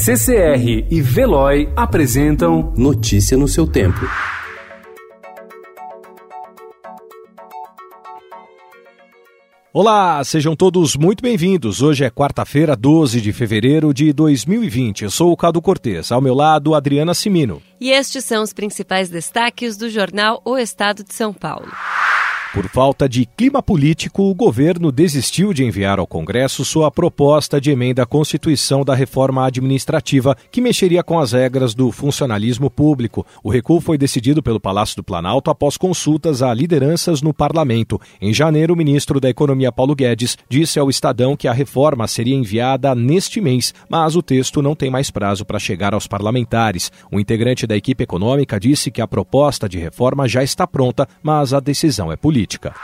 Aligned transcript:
CCR 0.00 0.86
e 0.88 1.02
Veloy 1.02 1.68
apresentam 1.74 2.72
Notícia 2.76 3.36
no 3.36 3.48
seu 3.48 3.66
tempo. 3.66 3.98
Olá, 9.72 10.22
sejam 10.22 10.54
todos 10.54 10.94
muito 10.94 11.20
bem-vindos. 11.20 11.82
Hoje 11.82 12.04
é 12.04 12.10
quarta-feira, 12.10 12.76
12 12.76 13.20
de 13.20 13.32
fevereiro 13.32 13.92
de 13.92 14.12
2020. 14.12 15.02
Eu 15.02 15.10
sou 15.10 15.32
o 15.32 15.36
Cado 15.36 15.60
Cortês. 15.60 16.12
Ao 16.12 16.20
meu 16.20 16.32
lado, 16.32 16.76
Adriana 16.76 17.12
Simino. 17.12 17.60
E 17.80 17.90
estes 17.90 18.24
são 18.24 18.44
os 18.44 18.52
principais 18.52 19.10
destaques 19.10 19.76
do 19.76 19.90
jornal 19.90 20.40
O 20.44 20.56
Estado 20.56 21.02
de 21.02 21.12
São 21.12 21.34
Paulo. 21.34 21.66
Por 22.58 22.68
falta 22.68 23.08
de 23.08 23.24
clima 23.24 23.62
político, 23.62 24.24
o 24.24 24.34
governo 24.34 24.90
desistiu 24.90 25.54
de 25.54 25.62
enviar 25.62 26.00
ao 26.00 26.08
Congresso 26.08 26.64
sua 26.64 26.90
proposta 26.90 27.60
de 27.60 27.70
emenda 27.70 28.02
à 28.02 28.06
Constituição 28.06 28.84
da 28.84 28.96
reforma 28.96 29.46
administrativa, 29.46 30.36
que 30.50 30.60
mexeria 30.60 31.04
com 31.04 31.20
as 31.20 31.30
regras 31.30 31.72
do 31.72 31.92
funcionalismo 31.92 32.68
público. 32.68 33.24
O 33.44 33.48
recuo 33.48 33.80
foi 33.80 33.96
decidido 33.96 34.42
pelo 34.42 34.58
Palácio 34.58 34.96
do 34.96 35.04
Planalto 35.04 35.52
após 35.52 35.76
consultas 35.76 36.42
a 36.42 36.52
lideranças 36.52 37.22
no 37.22 37.32
parlamento. 37.32 38.00
Em 38.20 38.34
janeiro, 38.34 38.74
o 38.74 38.76
ministro 38.76 39.20
da 39.20 39.30
Economia, 39.30 39.70
Paulo 39.70 39.94
Guedes, 39.94 40.36
disse 40.48 40.80
ao 40.80 40.90
Estadão 40.90 41.36
que 41.36 41.46
a 41.46 41.52
reforma 41.52 42.08
seria 42.08 42.34
enviada 42.34 42.92
neste 42.92 43.40
mês, 43.40 43.72
mas 43.88 44.16
o 44.16 44.22
texto 44.22 44.60
não 44.60 44.74
tem 44.74 44.90
mais 44.90 45.12
prazo 45.12 45.44
para 45.44 45.60
chegar 45.60 45.94
aos 45.94 46.08
parlamentares. 46.08 46.90
Um 47.12 47.20
integrante 47.20 47.68
da 47.68 47.76
equipe 47.76 48.02
econômica 48.02 48.58
disse 48.58 48.90
que 48.90 49.00
a 49.00 49.06
proposta 49.06 49.68
de 49.68 49.78
reforma 49.78 50.26
já 50.26 50.42
está 50.42 50.66
pronta, 50.66 51.06
mas 51.22 51.54
a 51.54 51.60
decisão 51.60 52.10
é 52.10 52.16
política 52.16 52.47
política. 52.48 52.74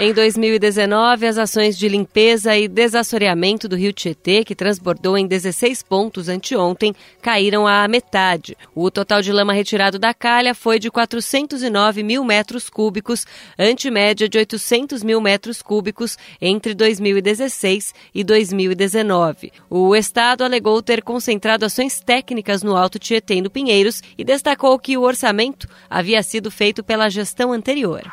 Em 0.00 0.12
2019, 0.12 1.26
as 1.26 1.38
ações 1.38 1.76
de 1.76 1.88
limpeza 1.88 2.56
e 2.56 2.68
desassoreamento 2.68 3.68
do 3.68 3.74
rio 3.74 3.92
Tietê, 3.92 4.44
que 4.44 4.54
transbordou 4.54 5.18
em 5.18 5.26
16 5.26 5.82
pontos 5.82 6.28
anteontem, 6.28 6.94
caíram 7.20 7.66
à 7.66 7.88
metade. 7.88 8.56
O 8.76 8.92
total 8.92 9.20
de 9.20 9.32
lama 9.32 9.52
retirado 9.52 9.98
da 9.98 10.14
calha 10.14 10.54
foi 10.54 10.78
de 10.78 10.88
409 10.88 12.04
mil 12.04 12.22
metros 12.22 12.70
cúbicos, 12.70 13.26
ante 13.58 13.90
média 13.90 14.28
de 14.28 14.38
800 14.38 15.02
mil 15.02 15.20
metros 15.20 15.60
cúbicos 15.60 16.16
entre 16.40 16.74
2016 16.74 17.92
e 18.14 18.22
2019. 18.22 19.52
O 19.68 19.96
Estado 19.96 20.44
alegou 20.44 20.80
ter 20.80 21.02
concentrado 21.02 21.66
ações 21.66 21.98
técnicas 21.98 22.62
no 22.62 22.76
Alto 22.76 23.00
Tietê 23.00 23.34
e 23.34 23.42
no 23.42 23.50
Pinheiros 23.50 24.00
e 24.16 24.22
destacou 24.22 24.78
que 24.78 24.96
o 24.96 25.02
orçamento 25.02 25.66
havia 25.90 26.22
sido 26.22 26.52
feito 26.52 26.84
pela 26.84 27.08
gestão 27.08 27.52
anterior. 27.52 28.04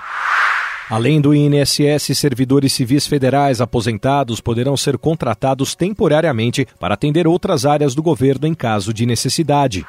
Além 0.89 1.19
do 1.19 1.33
INSS, 1.33 2.16
servidores 2.16 2.72
civis 2.73 3.08
federais 3.08 3.59
aposentados 3.59 4.39
poderão 4.39 4.78
ser 4.78 4.97
contratados 5.00 5.73
temporariamente 5.73 6.67
para 6.80 6.94
atender 6.94 7.28
outras 7.28 7.66
áreas 7.66 7.95
do 7.95 8.03
governo 8.03 8.45
em 8.45 8.53
caso 8.53 8.94
de 8.94 9.06
necessidade. 9.06 9.86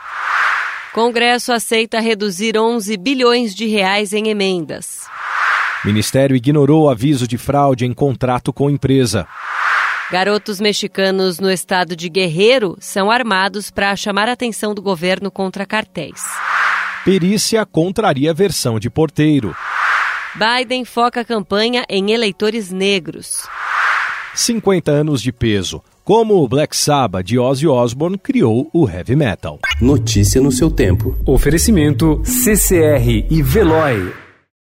Congresso 0.94 1.52
aceita 1.52 2.00
reduzir 2.00 2.56
11 2.56 2.96
bilhões 2.96 3.54
de 3.54 3.66
reais 3.66 4.14
em 4.14 4.28
emendas. 4.28 5.04
Ministério 5.84 6.34
ignorou 6.34 6.88
aviso 6.88 7.28
de 7.28 7.36
fraude 7.36 7.84
em 7.84 7.92
contrato 7.92 8.50
com 8.50 8.70
empresa. 8.70 9.28
Garotos 10.10 10.60
mexicanos 10.60 11.38
no 11.38 11.50
estado 11.50 11.94
de 11.94 12.08
Guerreiro 12.08 12.76
são 12.80 13.10
armados 13.10 13.70
para 13.70 13.94
chamar 13.94 14.28
a 14.28 14.32
atenção 14.32 14.74
do 14.74 14.80
governo 14.80 15.30
contra 15.30 15.66
cartéis. 15.66 16.24
Perícia 17.04 17.66
contraria 17.66 18.32
versão 18.32 18.78
de 18.78 18.88
porteiro. 18.88 19.54
Biden 20.36 20.84
foca 20.84 21.22
a 21.22 21.24
campanha 21.24 21.86
em 21.88 22.12
eleitores 22.12 22.70
negros. 22.70 23.48
50 24.34 24.90
anos 24.90 25.22
de 25.22 25.32
peso. 25.32 25.82
Como 26.04 26.34
o 26.34 26.46
Black 26.46 26.76
Sabbath 26.76 27.24
de 27.24 27.38
Ozzy 27.38 27.66
Osbourne 27.66 28.18
criou 28.18 28.68
o 28.70 28.86
heavy 28.86 29.16
metal. 29.16 29.58
Notícia 29.80 30.40
no 30.40 30.52
seu 30.52 30.70
tempo. 30.70 31.16
Oferecimento 31.24 32.22
CCR 32.22 33.26
e 33.30 33.42
Veloy. 33.42 34.25